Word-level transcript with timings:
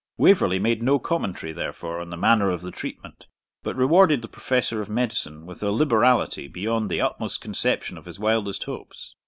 Waverley 0.17 0.57
made 0.57 0.81
no 0.81 0.97
commentary, 0.97 1.53
therefore, 1.53 1.99
on 1.99 2.09
the 2.09 2.17
manner 2.17 2.49
of 2.49 2.63
the 2.63 2.71
treatment, 2.71 3.25
but 3.61 3.75
rewarded 3.75 4.23
the 4.23 4.27
professor 4.27 4.81
of 4.81 4.89
medicine 4.89 5.45
with 5.45 5.61
a 5.61 5.69
liberality 5.69 6.47
beyond 6.47 6.89
the 6.89 6.99
utmost 7.01 7.39
conception 7.39 7.99
of 7.99 8.05
his 8.05 8.17
wildest 8.19 8.63
hopes. 8.63 9.13